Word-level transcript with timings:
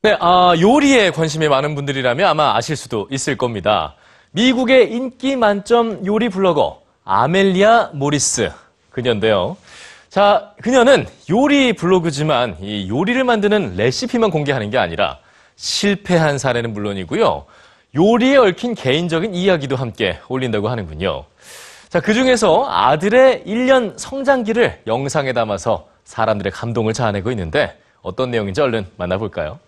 네, 0.00 0.16
아, 0.20 0.54
요리에 0.56 1.10
관심이 1.10 1.48
많은 1.48 1.74
분들이라면 1.74 2.24
아마 2.24 2.54
아실 2.54 2.76
수도 2.76 3.08
있을 3.10 3.36
겁니다. 3.36 3.96
미국의 4.30 4.92
인기 4.92 5.34
만점 5.34 6.06
요리 6.06 6.28
블로거 6.28 6.82
아멜리아 7.04 7.90
모리스 7.94 8.52
그녀인데요. 8.90 9.56
자, 10.08 10.52
그녀는 10.62 11.04
요리 11.28 11.72
블로그지만 11.72 12.58
이 12.60 12.88
요리를 12.88 13.24
만드는 13.24 13.74
레시피만 13.74 14.30
공개하는 14.30 14.70
게 14.70 14.78
아니라 14.78 15.18
실패한 15.56 16.38
사례는 16.38 16.74
물론이고요. 16.74 17.46
요리에 17.96 18.36
얽힌 18.36 18.76
개인적인 18.76 19.34
이야기도 19.34 19.74
함께 19.74 20.20
올린다고 20.28 20.68
하는군요. 20.68 21.24
자, 21.88 21.98
그 21.98 22.14
중에서 22.14 22.68
아들의 22.70 23.42
1년 23.44 23.98
성장기를 23.98 24.82
영상에 24.86 25.32
담아서 25.32 25.88
사람들의 26.04 26.52
감동을 26.52 26.92
자아내고 26.92 27.32
있는데 27.32 27.76
어떤 28.00 28.30
내용인지 28.30 28.60
얼른 28.60 28.86
만나볼까요? 28.96 29.58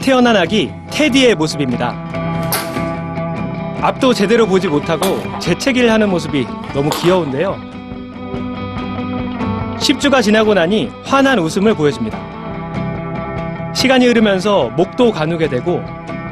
태어난 0.00 0.34
아기 0.34 0.70
테디의 0.90 1.34
모습입니다. 1.34 1.94
앞도 3.82 4.14
제대로 4.14 4.46
보지 4.46 4.68
못하고 4.68 5.20
재채기를 5.38 5.92
하는 5.92 6.08
모습이 6.08 6.46
너무 6.72 6.88
귀여운데요. 6.90 7.58
10주가 9.78 10.22
지나고 10.22 10.54
나니 10.54 10.90
환한 11.04 11.38
웃음을 11.38 11.74
보여줍니다. 11.74 12.18
시간이 13.74 14.06
흐르면서 14.06 14.70
목도 14.70 15.12
가누게 15.12 15.48
되고 15.48 15.82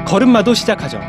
걸음마도 0.05 0.53
시작하죠. 0.53 0.99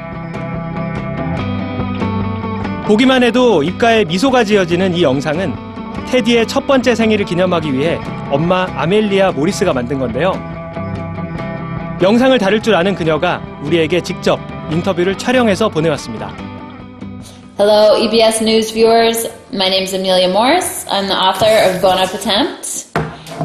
보기만 2.87 3.23
해도 3.23 3.63
입가에 3.63 4.05
미소가 4.05 4.45
지어지는 4.45 4.95
이 4.95 5.03
영상은 5.03 5.55
테디의 6.11 6.47
첫 6.47 6.67
번째 6.67 6.95
생일을 6.95 7.25
기념하기 7.25 7.73
위해 7.73 7.99
엄마 8.31 8.67
아멜리아 8.77 9.33
모리스가 9.33 9.73
만든 9.73 9.99
건데요. 9.99 10.60
영상을 12.03 12.37
다룰 12.39 12.63
줄 12.63 12.75
아는 12.75 12.95
그녀가 12.95 13.43
우리에게 13.63 14.01
직접 14.01 14.41
인터뷰를 14.71 15.19
촬영해서 15.19 15.69
보내왔습니다. 15.69 16.35
Hello, 17.59 17.95
EBS 17.99 18.43
News 18.43 18.73
viewers. 18.73 19.29
My 19.53 19.69
name 19.69 19.83
is 19.83 19.95
Amelia 19.95 20.29
Morris. 20.31 20.87
I'm 20.89 21.09
the 21.09 21.17
author 21.17 21.51
of 21.69 21.85
Up 21.85 22.15
Attempt. 22.15 22.87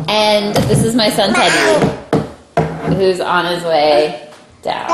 And 0.07 0.55
this 0.69 0.85
is 0.85 0.95
my 0.95 1.09
son 1.09 1.33
Teddy, 1.33 2.95
who's 2.95 3.19
on 3.19 3.45
his 3.45 3.63
way 3.65 4.29
down. 4.63 4.87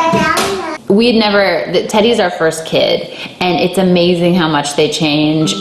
We'd 0.89 1.19
never, 1.19 1.71
th- 1.71 1.87
Teddy's 1.89 2.19
our 2.19 2.31
first 2.31 2.65
kid, 2.65 3.13
and 3.39 3.59
it's 3.59 3.77
amazing 3.77 4.33
how 4.33 4.49
much 4.49 4.75
they 4.75 4.89
change. 4.89 5.53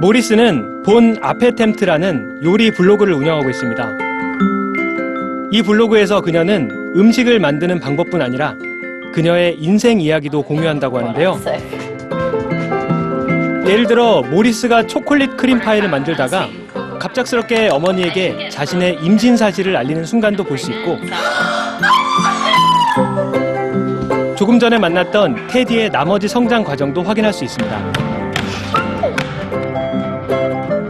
모리스는 0.00 0.84
본 0.84 1.18
아페템트라는 1.20 2.42
요리 2.44 2.70
블로그를 2.70 3.14
운영하고 3.14 3.50
있습니다. 3.50 4.07
이 5.50 5.62
블로그에서 5.62 6.20
그녀는 6.20 6.70
음식을 6.96 7.38
만드는 7.40 7.80
방법뿐 7.80 8.20
아니라 8.20 8.54
그녀의 9.12 9.56
인생 9.58 10.00
이야기도 10.00 10.42
공유한다고 10.42 10.98
하는데요. 10.98 11.40
예를 13.66 13.86
들어 13.86 14.22
모리스가 14.22 14.86
초콜릿 14.86 15.36
크림 15.36 15.58
파이를 15.60 15.88
만들다가 15.88 16.48
갑작스럽게 16.98 17.68
어머니에게 17.68 18.48
자신의 18.50 18.98
임신 19.02 19.36
사실을 19.36 19.76
알리는 19.76 20.04
순간도 20.04 20.44
볼 20.44 20.58
수 20.58 20.70
있고 20.72 20.98
조금 24.36 24.58
전에 24.58 24.78
만났던 24.78 25.48
테디의 25.48 25.90
나머지 25.90 26.28
성장 26.28 26.62
과정도 26.62 27.02
확인할 27.02 27.32
수 27.32 27.44
있습니다. 27.44 27.92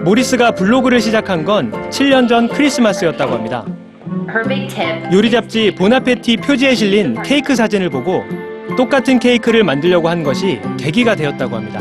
모리스가 0.04 0.50
블로그를 0.52 1.00
시작한 1.00 1.44
건 1.44 1.70
7년 1.91 2.28
전 2.28 2.48
크리스마스였다고 2.48 3.34
합니다. 3.34 3.64
요리 5.12 5.31
잡지 5.31 5.71
보나페티 5.71 6.37
표지에 6.39 6.75
실린 6.75 7.21
케이크 7.22 7.56
사진을 7.56 7.89
보고 7.89 8.25
똑같은 8.77 9.19
케이크를 9.19 9.65
만들려고 9.65 10.09
한 10.09 10.22
것이 10.22 10.61
계기가 10.78 11.15
되었다고 11.15 11.56
합니다. 11.56 11.81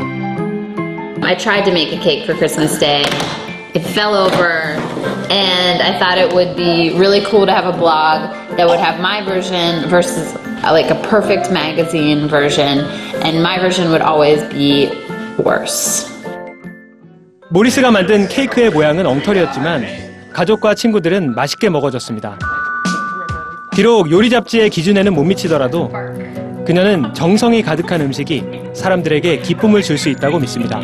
I 1.22 1.36
tried 1.36 1.64
to 1.64 1.72
make 1.72 1.92
a 1.92 2.00
cake 2.00 2.24
for 2.24 2.34
Christmas 2.36 2.78
Day. 2.78 3.04
It 3.74 3.84
fell 3.84 4.14
over, 4.14 4.80
and 5.28 5.82
I 5.82 5.98
thought 5.98 6.16
it 6.16 6.32
would 6.32 6.56
be 6.56 6.96
really 6.96 7.20
cool 7.20 7.44
to 7.44 7.52
have 7.52 7.66
a 7.66 7.76
blog 7.76 8.32
that 8.56 8.66
would 8.66 8.80
have 8.80 8.98
my 8.98 9.22
version 9.22 9.86
versus 9.90 10.34
uh, 10.64 10.72
like 10.72 10.90
a 10.90 10.98
perfect 11.06 11.52
magazine 11.52 12.28
version, 12.28 12.80
and 13.22 13.42
my 13.42 13.58
version 13.60 13.90
would 13.90 14.00
always 14.00 14.42
be 14.48 14.88
worse. 15.36 16.08
모리스가 17.50 17.90
만든 17.90 18.26
케이크의 18.28 18.70
모양은 18.70 19.06
엉터리였지만 19.06 20.07
가족과 20.32 20.74
친구들은 20.74 21.34
맛있게 21.34 21.68
먹어줬습니다. 21.68 22.38
비록 23.74 24.10
요리 24.10 24.30
잡지의 24.30 24.70
기준에는 24.70 25.14
못 25.14 25.24
미치더라도 25.24 25.90
그녀는 26.66 27.14
정성이 27.14 27.62
가득한 27.62 28.00
음식이 28.02 28.44
사람들에게 28.74 29.38
기쁨을 29.40 29.82
줄 29.82 29.96
수 29.98 30.08
있다고 30.10 30.38
믿습니다. 30.40 30.80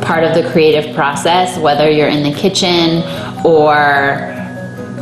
Part 0.00 0.24
of 0.24 0.34
the 0.34 0.48
creative 0.52 0.94
process, 0.94 1.58
whether 1.58 1.90
you're 1.90 2.08
in 2.10 2.22
the 2.22 2.32
kitchen 2.32 3.02
or 3.44 4.16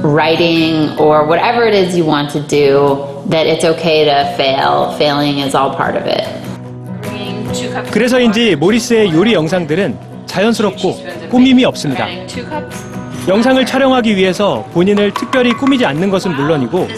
writing 0.02 0.98
or 0.98 1.26
whatever 1.26 1.66
it 1.66 1.74
is 1.76 1.94
you 1.96 2.04
want 2.08 2.32
to 2.32 2.40
do, 2.48 2.96
that 3.30 3.46
it's 3.46 3.64
okay 3.64 4.04
to 4.04 4.24
fail. 4.36 4.92
Failing 4.96 5.38
is 5.44 5.54
all 5.54 5.70
part 5.76 5.96
of 5.96 6.08
it. 6.08 6.24
그래서인지 7.92 8.56
모리스의 8.56 9.12
요리 9.12 9.34
영상들은 9.34 9.96
자연스럽고 10.26 10.96
꾸밈이 11.30 11.64
없습니다. 11.66 12.06
영상을 13.26 13.64
촬영하기 13.64 14.16
위해서 14.16 14.64
본인을 14.74 15.14
특별히 15.14 15.52
꾸미지 15.54 15.86
않는 15.86 16.10
것은 16.10 16.36
물론이고. 16.36 16.88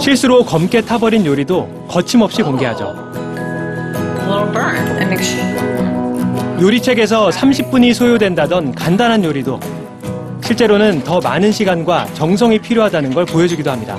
실수로 0.00 0.44
검게 0.44 0.80
타버린 0.80 1.24
요리도 1.24 1.86
거침없이 1.88 2.42
공개하죠. 2.42 2.94
요리책에서 6.60 7.28
30분이 7.28 7.94
소요된다던 7.94 8.74
간단한 8.74 9.22
요리도 9.22 9.60
실제로는 10.44 11.04
더 11.04 11.20
많은 11.20 11.52
시간과 11.52 12.06
정성이 12.14 12.58
필요하다는 12.58 13.14
걸 13.14 13.24
보여주기도 13.26 13.70
합니다. 13.70 13.96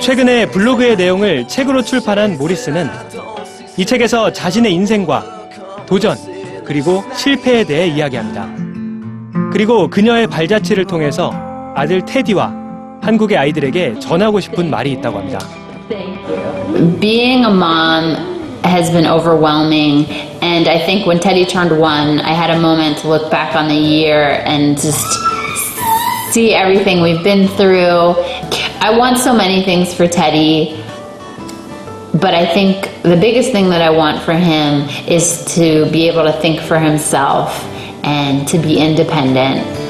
최근에 0.00 0.46
블로그의 0.46 0.96
내용을 0.96 1.48
책으로 1.48 1.82
출판한 1.82 2.38
모리스는 2.38 2.88
이 3.76 3.84
책에서 3.84 4.32
자신의 4.32 4.72
인생과 4.72 5.24
도전, 5.86 6.16
그리고 6.72 7.04
실패에 7.14 7.64
대해 7.64 7.86
이야기합니다. 7.86 8.48
그리고 9.52 9.88
그녀의 9.88 10.26
발자취를 10.26 10.86
통해서 10.86 11.30
아들 11.76 12.02
테디와 12.02 12.50
한국의 13.02 13.36
아이들에게 13.36 13.98
전하고 14.00 14.40
싶은 14.40 14.70
말이 14.70 14.92
있다고 14.92 15.18
합니다. 15.18 15.38
Being 16.98 17.44
a 17.44 17.50
mom 17.50 18.16
has 18.64 18.90
been 18.90 19.06
overwhelming, 19.06 20.06
and 20.40 20.66
I 20.66 20.78
think 20.86 21.06
when 21.06 21.20
Teddy 21.20 21.44
turned 21.44 21.78
one, 21.78 22.20
I 22.20 22.32
had 22.32 22.48
a 22.48 22.58
moment 22.58 23.02
to 23.02 23.08
look 23.08 23.30
back 23.30 23.54
on 23.54 23.68
the 23.68 23.76
year 23.76 24.40
and 24.46 24.80
just 24.80 25.04
see 26.32 26.54
everything 26.54 27.02
we've 27.02 27.22
been 27.22 27.48
through. 27.48 28.16
I 28.80 28.96
want 28.96 29.18
so 29.18 29.34
many 29.34 29.62
things 29.62 29.92
for 29.92 30.08
Teddy, 30.08 30.72
but 32.12 32.34
I 32.34 32.46
think 32.52 33.02
the 33.02 33.16
biggest 33.16 33.52
thing 33.52 33.70
that 33.70 33.80
I 33.80 33.90
want 33.90 34.22
for 34.22 34.34
him 34.34 34.88
is 35.08 35.44
to 35.54 35.90
be 35.90 36.08
able 36.08 36.24
to 36.24 36.32
think 36.32 36.60
for 36.60 36.78
himself 36.78 37.64
and 38.04 38.46
to 38.48 38.58
be 38.58 38.78
independent. 38.78 39.81